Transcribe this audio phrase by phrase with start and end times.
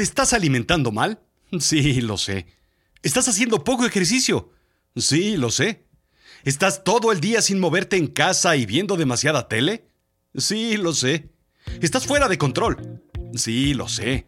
[0.00, 1.20] ¿Te estás alimentando mal?
[1.60, 2.46] Sí, lo sé.
[3.02, 4.50] ¿Estás haciendo poco ejercicio?
[4.96, 5.84] Sí, lo sé.
[6.42, 9.84] ¿Estás todo el día sin moverte en casa y viendo demasiada tele?
[10.34, 11.28] Sí, lo sé.
[11.82, 13.02] ¿Estás fuera de control?
[13.34, 14.26] Sí, lo sé.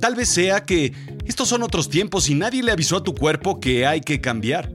[0.00, 0.92] Tal vez sea que
[1.24, 4.72] estos son otros tiempos y nadie le avisó a tu cuerpo que hay que cambiar.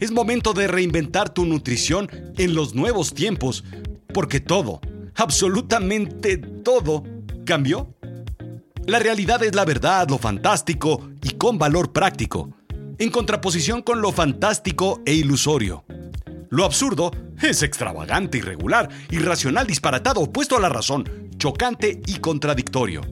[0.00, 3.64] Es momento de reinventar tu nutrición en los nuevos tiempos,
[4.12, 4.82] porque todo,
[5.14, 7.04] absolutamente todo,
[7.46, 7.97] cambió.
[8.88, 12.54] La realidad es la verdad, lo fantástico y con valor práctico,
[12.96, 15.84] en contraposición con lo fantástico e ilusorio.
[16.48, 17.10] Lo absurdo
[17.42, 21.04] es extravagante, irregular, irracional, disparatado, opuesto a la razón,
[21.36, 23.02] chocante y contradictorio.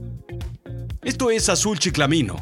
[1.03, 2.37] Esto es Azul Chiclamino,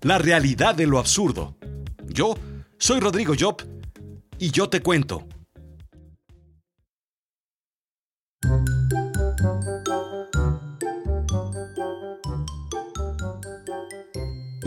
[0.00, 1.58] la realidad de lo absurdo.
[2.06, 2.34] Yo
[2.78, 3.62] soy Rodrigo Job
[4.38, 5.28] y yo te cuento.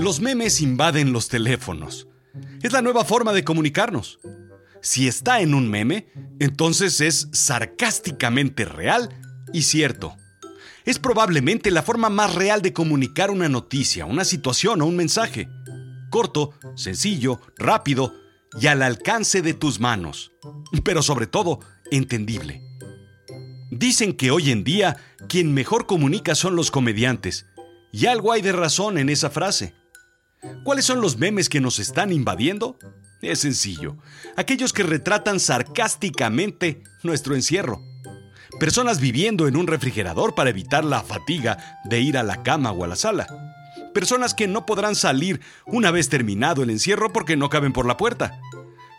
[0.03, 2.09] Los memes invaden los teléfonos.
[2.61, 4.19] Es la nueva forma de comunicarnos.
[4.81, 6.09] Si está en un meme,
[6.41, 9.07] entonces es sarcásticamente real
[9.53, 10.17] y cierto.
[10.83, 15.47] Es probablemente la forma más real de comunicar una noticia, una situación o un mensaje.
[16.09, 18.13] Corto, sencillo, rápido
[18.59, 20.33] y al alcance de tus manos.
[20.83, 22.61] Pero sobre todo, entendible.
[23.71, 24.97] Dicen que hoy en día
[25.29, 27.45] quien mejor comunica son los comediantes.
[27.93, 29.73] Y algo hay de razón en esa frase.
[30.63, 32.77] ¿Cuáles son los memes que nos están invadiendo?
[33.21, 33.97] Es sencillo.
[34.35, 37.81] Aquellos que retratan sarcásticamente nuestro encierro.
[38.59, 42.83] Personas viviendo en un refrigerador para evitar la fatiga de ir a la cama o
[42.83, 43.27] a la sala.
[43.93, 47.97] Personas que no podrán salir una vez terminado el encierro porque no caben por la
[47.97, 48.39] puerta.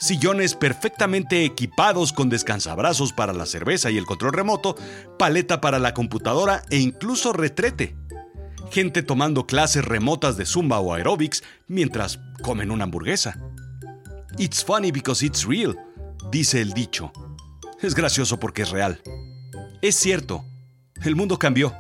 [0.00, 4.76] Sillones perfectamente equipados con descansabrazos para la cerveza y el control remoto,
[5.18, 7.96] paleta para la computadora e incluso retrete.
[8.74, 13.38] Gente tomando clases remotas de zumba o aerobics mientras comen una hamburguesa.
[14.36, 15.78] It's funny because it's real,
[16.32, 17.12] dice el dicho.
[17.80, 19.00] Es gracioso porque es real.
[19.80, 20.44] Es cierto,
[21.04, 21.72] el mundo cambió.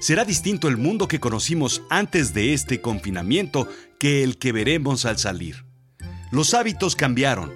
[0.00, 5.18] Será distinto el mundo que conocimos antes de este confinamiento que el que veremos al
[5.18, 5.66] salir.
[6.32, 7.52] Los hábitos cambiaron.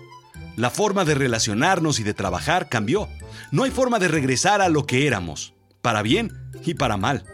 [0.56, 3.08] La forma de relacionarnos y de trabajar cambió.
[3.52, 6.30] No hay forma de regresar a lo que éramos, para bien
[6.62, 7.24] y para mal.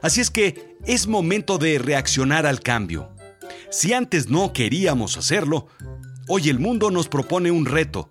[0.00, 3.14] Así es que es momento de reaccionar al cambio.
[3.70, 5.68] Si antes no queríamos hacerlo,
[6.28, 8.10] hoy el mundo nos propone un reto.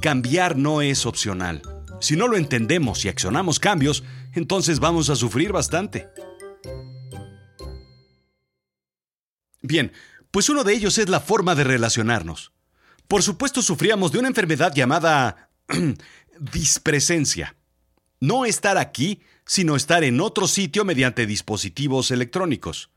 [0.00, 1.62] Cambiar no es opcional.
[2.00, 6.08] Si no lo entendemos y accionamos cambios, entonces vamos a sufrir bastante.
[9.62, 9.92] Bien,
[10.30, 12.52] pues uno de ellos es la forma de relacionarnos.
[13.08, 15.50] Por supuesto sufríamos de una enfermedad llamada
[16.38, 17.56] dispresencia.
[18.20, 22.90] No estar aquí, sino estar en otro sitio mediante dispositivos electrónicos.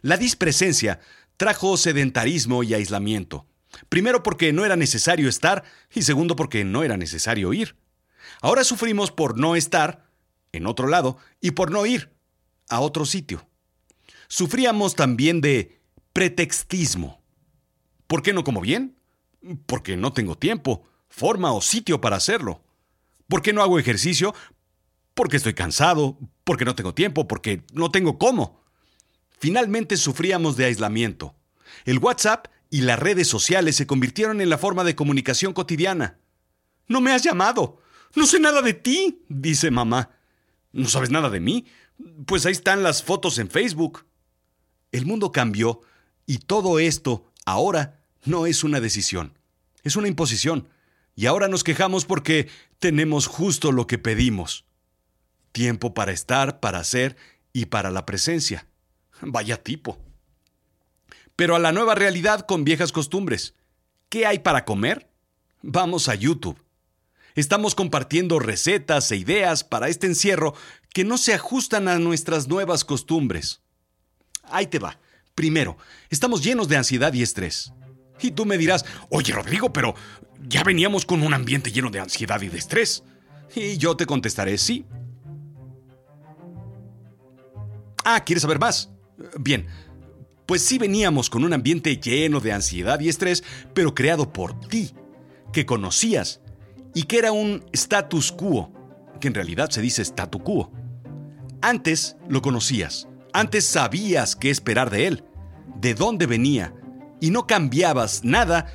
[0.00, 1.00] La dispresencia
[1.36, 3.46] trajo sedentarismo y aislamiento.
[3.88, 7.76] Primero porque no era necesario estar y segundo porque no era necesario ir.
[8.40, 10.10] Ahora sufrimos por no estar
[10.52, 12.10] en otro lado y por no ir
[12.68, 13.46] a otro sitio.
[14.28, 15.80] Sufríamos también de
[16.12, 17.20] pretextismo.
[18.06, 18.96] ¿Por qué no como bien?
[19.66, 22.62] Porque no tengo tiempo, forma o sitio para hacerlo.
[23.28, 24.34] ¿Por qué no hago ejercicio?
[25.20, 28.64] Porque estoy cansado, porque no tengo tiempo, porque no tengo cómo.
[29.38, 31.36] Finalmente sufríamos de aislamiento.
[31.84, 36.18] El WhatsApp y las redes sociales se convirtieron en la forma de comunicación cotidiana.
[36.88, 37.82] No me has llamado.
[38.14, 40.08] No sé nada de ti, dice mamá.
[40.72, 41.66] ¿No sabes nada de mí?
[42.24, 44.06] Pues ahí están las fotos en Facebook.
[44.90, 45.82] El mundo cambió
[46.24, 49.38] y todo esto ahora no es una decisión,
[49.82, 50.70] es una imposición.
[51.14, 52.48] Y ahora nos quejamos porque
[52.78, 54.64] tenemos justo lo que pedimos.
[55.52, 57.16] Tiempo para estar, para hacer
[57.52, 58.66] y para la presencia.
[59.20, 59.98] Vaya tipo.
[61.36, 63.54] Pero a la nueva realidad con viejas costumbres.
[64.08, 65.08] ¿Qué hay para comer?
[65.62, 66.62] Vamos a YouTube.
[67.34, 70.54] Estamos compartiendo recetas e ideas para este encierro
[70.92, 73.60] que no se ajustan a nuestras nuevas costumbres.
[74.44, 74.98] Ahí te va.
[75.34, 75.78] Primero,
[76.10, 77.72] estamos llenos de ansiedad y estrés.
[78.20, 79.94] Y tú me dirás, oye Rodrigo, pero
[80.46, 83.02] ya veníamos con un ambiente lleno de ansiedad y de estrés.
[83.54, 84.84] Y yo te contestaré sí.
[88.04, 88.90] Ah, ¿quieres saber más?
[89.38, 89.66] Bien,
[90.46, 93.44] pues sí veníamos con un ambiente lleno de ansiedad y estrés,
[93.74, 94.92] pero creado por ti,
[95.52, 96.40] que conocías
[96.94, 98.72] y que era un status quo,
[99.20, 100.72] que en realidad se dice statu quo.
[101.62, 105.24] Antes lo conocías, antes sabías qué esperar de él,
[105.76, 106.74] de dónde venía,
[107.20, 108.66] y no cambiabas nada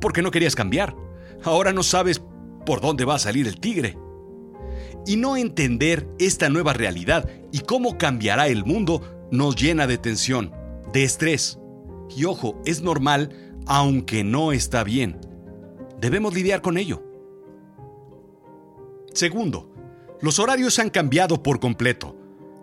[0.00, 0.94] porque no querías cambiar.
[1.42, 2.20] Ahora no sabes
[2.66, 3.96] por dónde va a salir el tigre.
[5.08, 10.52] Y no entender esta nueva realidad y cómo cambiará el mundo nos llena de tensión,
[10.92, 11.58] de estrés.
[12.14, 15.18] Y ojo, es normal, aunque no está bien.
[15.98, 17.02] Debemos lidiar con ello.
[19.14, 19.72] Segundo,
[20.20, 22.14] los horarios han cambiado por completo.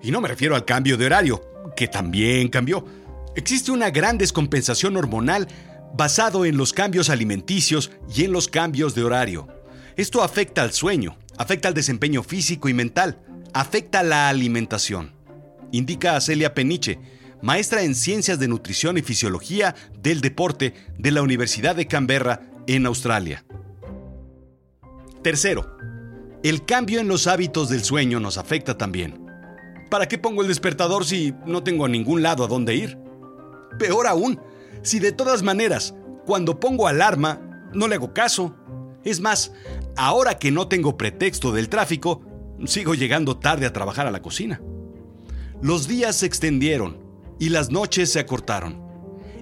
[0.04, 1.42] Y no me refiero al cambio de horario,
[1.76, 2.86] que también cambió.
[3.36, 5.48] Existe una gran descompensación hormonal
[5.98, 9.48] basado en los cambios alimenticios y en los cambios de horario.
[9.96, 13.20] Esto afecta al sueño, afecta al desempeño físico y mental,
[13.54, 15.12] afecta la alimentación.
[15.72, 17.00] Indica Celia Peniche,
[17.42, 22.86] maestra en Ciencias de Nutrición y Fisiología del Deporte de la Universidad de Canberra, en
[22.86, 23.46] Australia.
[25.22, 25.78] Tercero,
[26.44, 29.26] el cambio en los hábitos del sueño nos afecta también.
[29.90, 32.98] ¿Para qué pongo el despertador si no tengo a ningún lado a dónde ir?
[33.78, 34.40] Peor aún,
[34.82, 35.96] si de todas maneras,
[36.26, 37.40] cuando pongo alarma,
[37.74, 38.56] no le hago caso.
[39.04, 39.52] Es más,
[39.98, 42.22] ahora que no tengo pretexto del tráfico,
[42.66, 44.62] sigo llegando tarde a trabajar a la cocina.
[45.62, 46.98] Los días se extendieron
[47.40, 48.84] y las noches se acortaron.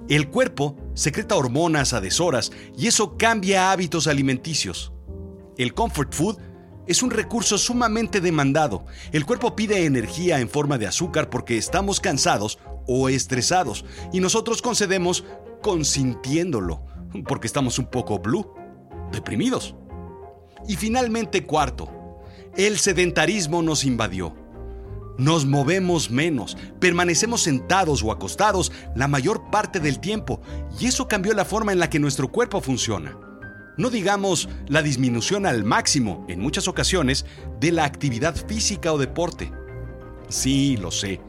[0.10, 4.92] El cuerpo secreta hormonas a deshoras y eso cambia hábitos alimenticios.
[5.58, 6.38] El comfort food
[6.88, 8.86] es un recurso sumamente demandado.
[9.12, 14.62] El cuerpo pide energía en forma de azúcar porque estamos cansados o estresados y nosotros
[14.62, 15.24] concedemos
[15.62, 16.86] consintiéndolo
[17.26, 18.54] porque estamos un poco blue,
[19.12, 19.76] deprimidos.
[20.68, 21.90] Y finalmente cuarto,
[22.56, 24.36] el sedentarismo nos invadió.
[25.18, 30.42] Nos movemos menos, permanecemos sentados o acostados la mayor parte del tiempo
[30.80, 33.18] y eso cambió la forma en la que nuestro cuerpo funciona.
[33.78, 37.26] No digamos la disminución al máximo, en muchas ocasiones,
[37.60, 39.52] de la actividad física o deporte.
[40.30, 41.22] Sí, lo sé.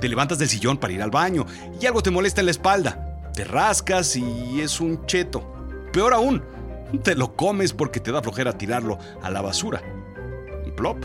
[0.00, 1.46] Te levantas del sillón para ir al baño
[1.80, 3.30] y algo te molesta en la espalda.
[3.34, 5.44] Te rascas y es un cheto.
[5.92, 6.42] Peor aún,
[6.98, 9.82] te lo comes porque te da flojera tirarlo a la basura.
[10.76, 11.04] Plop.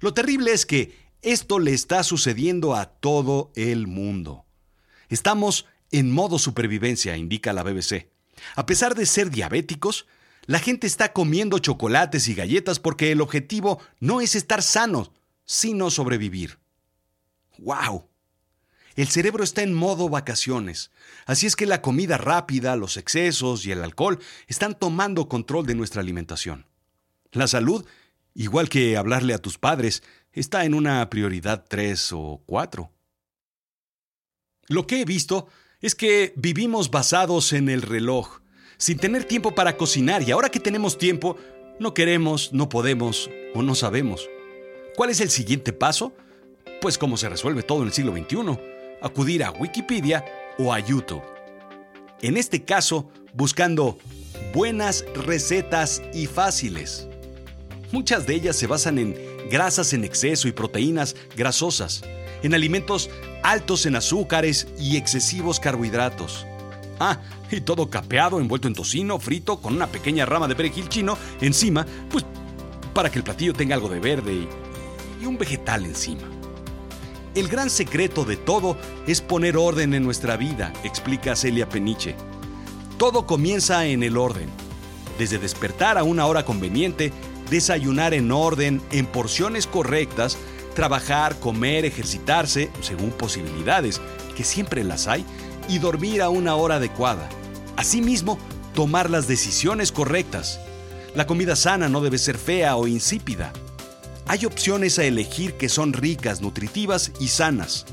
[0.00, 4.46] Lo terrible es que esto le está sucediendo a todo el mundo.
[5.08, 8.08] Estamos en modo supervivencia, indica la BBC.
[8.56, 10.06] A pesar de ser diabéticos,
[10.46, 15.12] la gente está comiendo chocolates y galletas porque el objetivo no es estar sanos,
[15.44, 16.58] sino sobrevivir.
[17.58, 18.09] ¡Wow!
[18.96, 20.90] El cerebro está en modo vacaciones,
[21.26, 25.74] así es que la comida rápida, los excesos y el alcohol están tomando control de
[25.74, 26.66] nuestra alimentación.
[27.32, 27.86] La salud
[28.34, 30.02] igual que hablarle a tus padres,
[30.32, 32.90] está en una prioridad 3 o 4.
[34.68, 35.48] Lo que he visto
[35.80, 38.40] es que vivimos basados en el reloj,
[38.76, 41.36] sin tener tiempo para cocinar y ahora que tenemos tiempo,
[41.78, 44.28] no queremos, no podemos o no sabemos.
[44.96, 46.14] ¿Cuál es el siguiente paso?
[46.80, 48.58] Pues como se resuelve todo en el siglo XXI,
[49.02, 50.24] acudir a Wikipedia
[50.58, 51.22] o a YouTube.
[52.22, 53.98] En este caso, buscando
[54.54, 57.08] buenas recetas y fáciles.
[57.92, 59.16] Muchas de ellas se basan en
[59.50, 62.02] grasas en exceso y proteínas grasosas,
[62.42, 63.10] en alimentos
[63.42, 66.46] altos en azúcares y excesivos carbohidratos.
[66.98, 67.18] Ah,
[67.50, 71.86] y todo capeado, envuelto en tocino, frito, con una pequeña rama de perejil chino encima,
[72.10, 72.24] pues
[72.94, 74.48] para que el platillo tenga algo de verde y,
[75.22, 76.39] y un vegetal encima.
[77.34, 82.16] El gran secreto de todo es poner orden en nuestra vida, explica Celia Peniche.
[82.98, 84.48] Todo comienza en el orden.
[85.18, 87.12] Desde despertar a una hora conveniente
[87.50, 90.38] desayunar en orden, en porciones correctas,
[90.74, 94.00] trabajar, comer, ejercitarse, según posibilidades,
[94.36, 95.26] que siempre las hay,
[95.68, 97.28] y dormir a una hora adecuada.
[97.76, 98.38] Asimismo,
[98.74, 100.60] tomar las decisiones correctas.
[101.14, 103.52] La comida sana no debe ser fea o insípida.
[104.30, 107.84] Hay opciones a elegir que son ricas, nutritivas y sanas.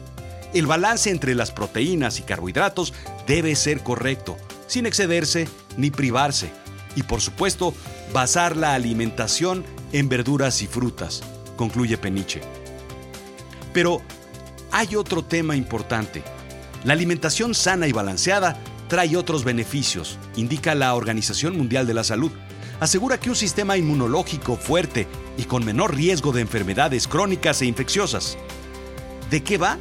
[0.53, 2.94] El balance entre las proteínas y carbohidratos
[3.25, 6.51] debe ser correcto, sin excederse ni privarse.
[6.96, 7.74] Y por supuesto,
[8.13, 11.24] basar la alimentación en verduras y frutas,
[11.56, 12.41] concluye Peniche.
[13.74, 14.03] Pero
[14.72, 16.22] hay otro tema importante.
[16.84, 22.32] La alimentación sana y balanceada trae otros beneficios, indica la Organización Mundial de la Salud.
[22.80, 28.38] Asegura que un sistema inmunológico fuerte y con menor riesgo de enfermedades crónicas e infecciosas.
[29.32, 29.78] ¿De qué va?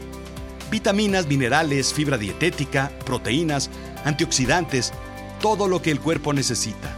[0.71, 3.71] Vitaminas, minerales, fibra dietética, proteínas,
[4.05, 4.93] antioxidantes,
[5.41, 6.97] todo lo que el cuerpo necesita.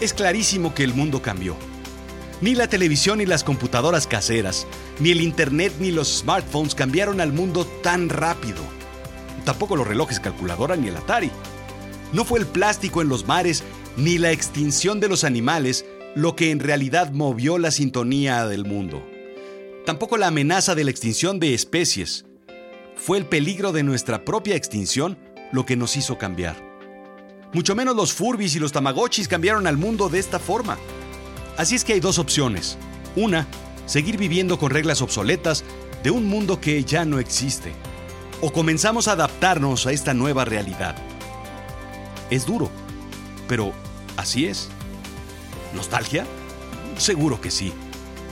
[0.00, 1.56] Es clarísimo que el mundo cambió.
[2.42, 4.66] Ni la televisión ni las computadoras caseras,
[5.00, 8.60] ni el Internet ni los smartphones cambiaron al mundo tan rápido.
[9.44, 11.30] Tampoco los relojes calculadora ni el Atari.
[12.14, 13.64] No fue el plástico en los mares
[13.96, 19.04] ni la extinción de los animales lo que en realidad movió la sintonía del mundo.
[19.84, 22.24] Tampoco la amenaza de la extinción de especies.
[22.94, 25.18] Fue el peligro de nuestra propia extinción
[25.50, 26.54] lo que nos hizo cambiar.
[27.52, 30.78] Mucho menos los Furbis y los Tamagotchis cambiaron al mundo de esta forma.
[31.56, 32.78] Así es que hay dos opciones.
[33.16, 33.48] Una,
[33.86, 35.64] seguir viviendo con reglas obsoletas
[36.04, 37.72] de un mundo que ya no existe.
[38.40, 40.94] O comenzamos a adaptarnos a esta nueva realidad.
[42.30, 42.70] Es duro,
[43.48, 43.72] pero
[44.16, 44.68] así es.
[45.74, 46.24] ¿Nostalgia?
[46.96, 47.72] Seguro que sí.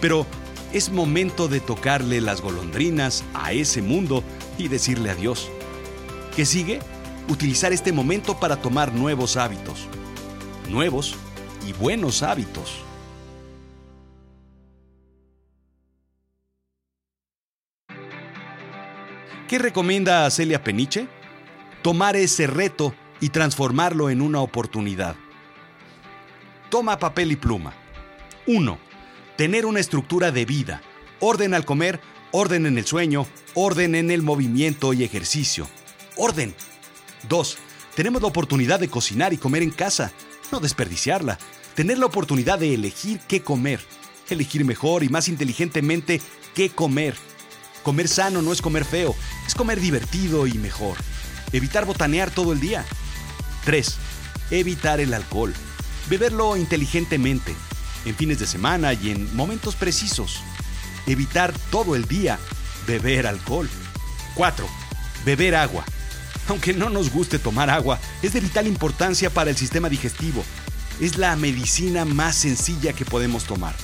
[0.00, 0.26] Pero
[0.72, 4.24] es momento de tocarle las golondrinas a ese mundo
[4.58, 5.50] y decirle adiós.
[6.34, 6.80] ¿Qué sigue?
[7.28, 9.86] Utilizar este momento para tomar nuevos hábitos.
[10.70, 11.14] Nuevos
[11.66, 12.82] y buenos hábitos.
[19.48, 21.06] ¿Qué recomienda Celia Peniche?
[21.82, 25.14] Tomar ese reto y transformarlo en una oportunidad.
[26.68, 27.72] Toma papel y pluma.
[28.48, 28.78] 1.
[29.36, 30.82] Tener una estructura de vida.
[31.20, 32.00] Orden al comer,
[32.32, 35.68] orden en el sueño, orden en el movimiento y ejercicio.
[36.16, 36.52] Orden.
[37.28, 37.58] 2.
[37.94, 40.10] Tenemos la oportunidad de cocinar y comer en casa,
[40.50, 41.38] no desperdiciarla.
[41.76, 43.78] Tener la oportunidad de elegir qué comer.
[44.30, 46.20] Elegir mejor y más inteligentemente
[46.56, 47.14] qué comer.
[47.84, 49.14] Comer sano no es comer feo,
[49.46, 50.96] es comer divertido y mejor.
[51.52, 52.84] Evitar botanear todo el día.
[53.64, 53.96] 3.
[54.50, 55.54] Evitar el alcohol.
[56.08, 57.54] Beberlo inteligentemente,
[58.04, 60.40] en fines de semana y en momentos precisos.
[61.06, 62.38] Evitar todo el día
[62.86, 63.68] beber alcohol.
[64.34, 64.66] 4.
[65.24, 65.84] Beber agua.
[66.48, 70.44] Aunque no nos guste tomar agua, es de vital importancia para el sistema digestivo.
[71.00, 73.74] Es la medicina más sencilla que podemos tomar.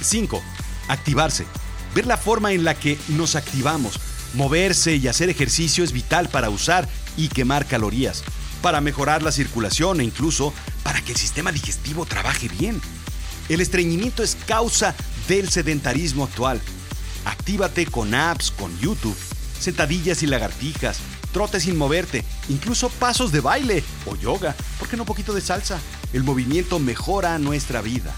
[0.00, 0.42] 5.
[0.88, 1.46] Activarse.
[1.94, 3.98] Ver la forma en la que nos activamos.
[4.34, 8.22] Moverse y hacer ejercicio es vital para usar y quemar calorías
[8.62, 12.80] para mejorar la circulación e incluso para que el sistema digestivo trabaje bien.
[13.48, 14.94] El estreñimiento es causa
[15.28, 16.60] del sedentarismo actual.
[17.24, 19.16] Actívate con apps, con YouTube,
[19.58, 20.98] sentadillas y lagartijas,
[21.32, 25.40] trotes sin moverte, incluso pasos de baile o yoga, ¿por qué no un poquito de
[25.40, 25.78] salsa?
[26.12, 28.12] El movimiento mejora nuestra vida.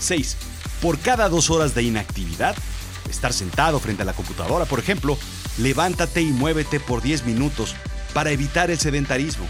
[0.00, 0.36] 6.
[0.80, 2.56] Por cada dos horas de inactividad,
[3.10, 5.18] estar sentado frente a la computadora, por ejemplo,
[5.58, 7.74] levántate y muévete por 10 minutos
[8.12, 9.46] para evitar el sedentarismo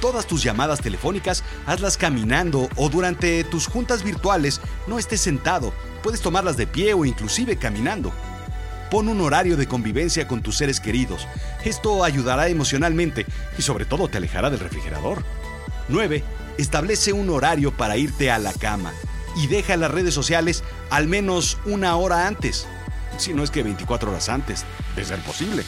[0.00, 5.72] todas tus llamadas telefónicas, hazlas caminando o durante tus juntas virtuales no estés sentado,
[6.02, 8.12] puedes tomarlas de pie o inclusive caminando.
[8.90, 11.28] Pon un horario de convivencia con tus seres queridos.
[11.64, 13.24] Esto ayudará emocionalmente
[13.56, 15.22] y sobre todo te alejará del refrigerador.
[15.88, 16.24] 9.
[16.58, 18.92] Establece un horario para irte a la cama
[19.36, 22.66] y deja las redes sociales al menos una hora antes.
[23.16, 24.64] Si no es que 24 horas antes,
[24.96, 25.62] de ser posible.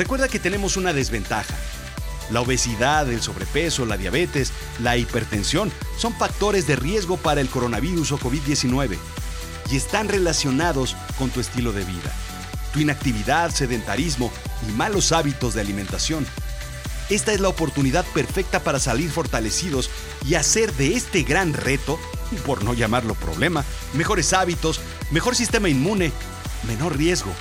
[0.00, 1.54] Recuerda que tenemos una desventaja
[2.30, 8.12] la obesidad, el sobrepeso, la diabetes, la hipertensión son factores de riesgo para el coronavirus
[8.12, 8.96] o COVID-19
[9.70, 12.14] y están relacionados con tu estilo de vida,
[12.72, 14.32] tu inactividad, sedentarismo
[14.66, 16.26] y malos hábitos de alimentación.
[17.10, 19.90] Esta es la oportunidad perfecta para salir fortalecidos
[20.24, 22.00] y hacer de este gran reto,
[22.46, 24.80] por no llamarlo problema, mejores hábitos,
[25.10, 26.10] mejor sistema inmune,
[26.66, 27.34] menor riesgo.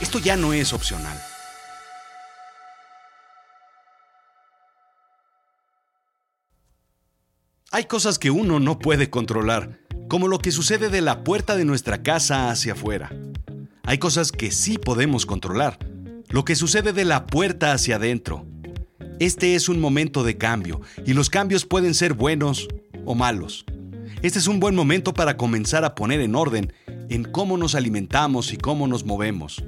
[0.00, 1.20] Esto ya no es opcional.
[7.72, 11.64] Hay cosas que uno no puede controlar, como lo que sucede de la puerta de
[11.64, 13.12] nuestra casa hacia afuera.
[13.84, 15.78] Hay cosas que sí podemos controlar,
[16.30, 18.44] lo que sucede de la puerta hacia adentro.
[19.20, 22.66] Este es un momento de cambio y los cambios pueden ser buenos
[23.04, 23.64] o malos.
[24.20, 26.72] Este es un buen momento para comenzar a poner en orden
[27.08, 29.62] en cómo nos alimentamos y cómo nos movemos.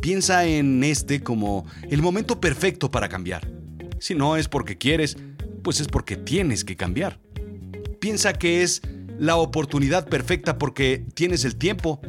[0.00, 3.46] Piensa en este como el momento perfecto para cambiar.
[3.98, 5.16] Si no es porque quieres,
[5.62, 7.20] pues es porque tienes que cambiar.
[8.00, 8.82] Piensa que es
[9.18, 12.00] la oportunidad perfecta porque tienes el tiempo,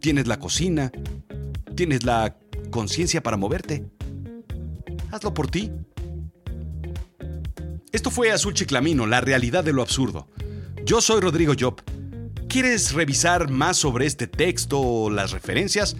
[0.00, 0.92] tienes la cocina,
[1.74, 2.36] tienes la
[2.70, 3.86] conciencia para moverte.
[5.10, 5.70] Hazlo por ti.
[7.92, 10.28] Esto fue Azul Chiclamino, la realidad de lo absurdo.
[10.84, 11.80] Yo soy Rodrigo Job.
[12.48, 15.96] ¿Quieres revisar más sobre este texto o las referencias?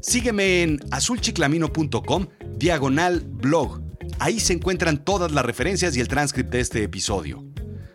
[0.00, 3.80] Sígueme en azulchiclamino.com diagonal blog
[4.18, 7.44] Ahí se encuentran todas las referencias y el transcript de este episodio.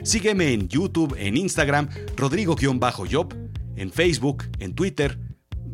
[0.03, 3.35] Sígueme en YouTube, en Instagram, Rodrigo-Job,
[3.75, 5.19] en Facebook, en Twitter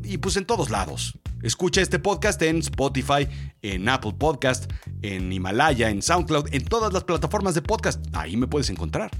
[0.03, 1.19] y pues en todos lados.
[1.41, 3.27] Escucha este podcast en Spotify,
[3.61, 4.71] en Apple Podcast,
[5.01, 8.03] en Himalaya, en SoundCloud, en todas las plataformas de podcast.
[8.13, 9.11] Ahí me puedes encontrar.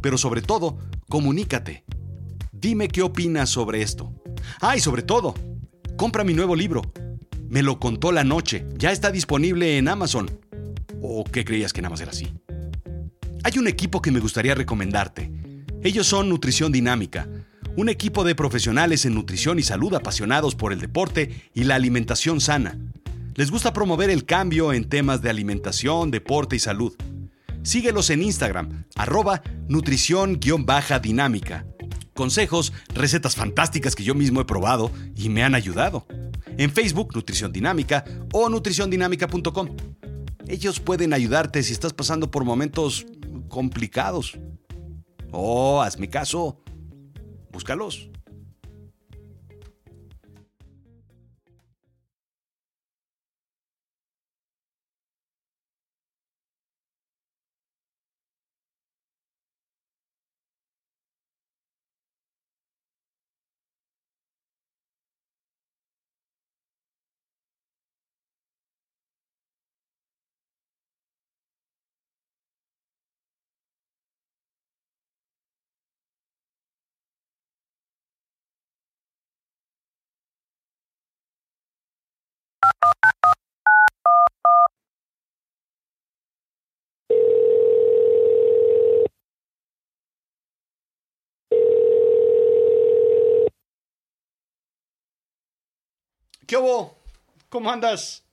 [0.00, 0.78] Pero sobre todo,
[1.08, 1.84] comunícate.
[2.50, 4.12] Dime qué opinas sobre esto.
[4.60, 5.34] Ah, y sobre todo,
[5.96, 6.82] compra mi nuevo libro.
[7.48, 8.66] Me lo contó la noche.
[8.76, 10.30] Ya está disponible en Amazon.
[11.08, 12.26] ¿O qué creías que nada más era así?
[13.44, 15.30] Hay un equipo que me gustaría recomendarte.
[15.84, 17.28] Ellos son Nutrición Dinámica,
[17.76, 22.40] un equipo de profesionales en nutrición y salud apasionados por el deporte y la alimentación
[22.40, 22.76] sana.
[23.36, 26.96] Les gusta promover el cambio en temas de alimentación, deporte y salud.
[27.62, 31.66] Síguelos en Instagram, arroba nutrición-dinámica.
[32.14, 36.04] Consejos, recetas fantásticas que yo mismo he probado y me han ayudado.
[36.58, 39.68] En Facebook, Nutrición Dinámica o nutriciondinámica.com.
[40.48, 43.06] Ellos pueden ayudarte si estás pasando por momentos
[43.48, 44.38] complicados.
[45.32, 46.62] Oh, hazme caso.
[47.50, 48.10] Búscalos.
[97.48, 98.24] ¿Cómo andas?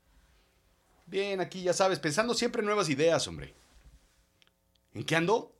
[1.05, 3.53] Bien, aquí ya sabes, pensando siempre en nuevas ideas, hombre.
[4.93, 5.53] ¿En qué ando?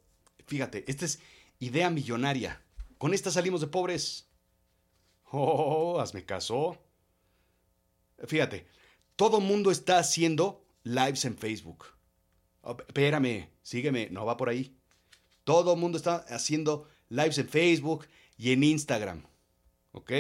[0.48, 1.20] Fíjate, esta es
[1.60, 2.62] idea millonaria.
[2.98, 4.30] Con esta salimos de pobres.
[5.32, 6.78] Oh, hazme caso.
[8.26, 8.66] Fíjate,
[9.16, 11.86] todo mundo está haciendo lives en Facebook.
[12.62, 14.78] Oh, espérame, sígueme, no va por ahí.
[15.44, 19.26] Todo mundo está haciendo lives en Facebook y en Instagram.
[19.92, 20.12] ¿Ok?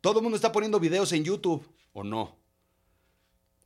[0.00, 2.38] Todo el mundo está poniendo videos en YouTube, ¿o no?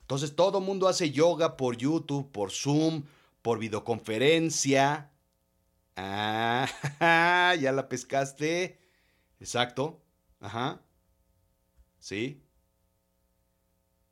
[0.03, 3.05] Entonces todo el mundo hace yoga por YouTube, por Zoom,
[3.43, 5.11] por videoconferencia.
[5.97, 6.67] Ah,
[7.61, 8.79] ya la pescaste.
[9.41, 10.03] Exacto.
[10.41, 10.83] Ajá.
[11.99, 12.43] ¿Sí?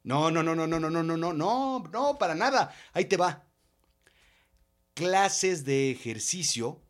[0.02, 2.74] No, no, no, no, no, no, no, no, no, no, no, para nada.
[2.92, 3.44] Ahí te va.
[4.94, 6.82] Clases de ejercicio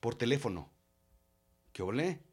[0.00, 0.70] por teléfono.
[1.72, 2.25] ¿Qué olé?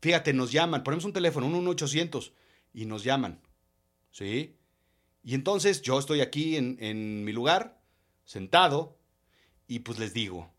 [0.00, 2.32] Fíjate, nos llaman, ponemos un teléfono, un 1-800,
[2.72, 3.40] y nos llaman.
[4.10, 4.56] ¿Sí?
[5.22, 7.80] Y entonces yo estoy aquí en, en mi lugar,
[8.24, 8.98] sentado,
[9.66, 10.50] y pues les digo,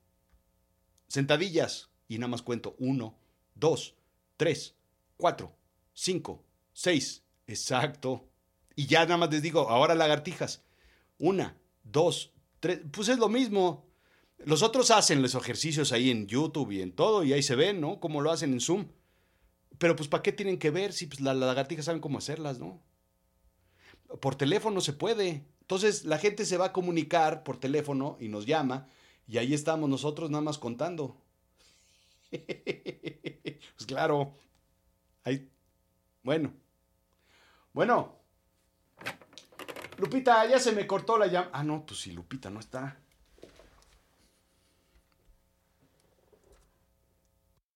[1.07, 3.17] sentadillas, y nada más cuento, 1,
[3.55, 3.95] 2,
[4.37, 4.75] 3,
[5.17, 5.55] 4,
[5.93, 8.29] 5, 6, exacto.
[8.75, 10.63] Y ya nada más les digo, ahora lagartijas,
[11.17, 13.85] una, dos, tres, pues es lo mismo.
[14.37, 17.81] Los otros hacen los ejercicios ahí en YouTube y en todo, y ahí se ven,
[17.81, 17.99] ¿no?
[17.99, 18.87] Como lo hacen en Zoom.
[19.77, 22.81] Pero pues ¿para qué tienen que ver si pues, las lagartijas saben cómo hacerlas, ¿no?
[24.19, 25.45] Por teléfono se puede.
[25.61, 28.87] Entonces la gente se va a comunicar por teléfono y nos llama
[29.27, 31.15] y ahí estamos nosotros nada más contando.
[32.31, 34.33] pues claro.
[35.23, 35.47] Ahí.
[36.23, 36.51] Bueno.
[37.71, 38.15] Bueno.
[39.97, 41.49] Lupita, ya se me cortó la llama.
[41.53, 42.99] Ah, no, pues si Lupita no está.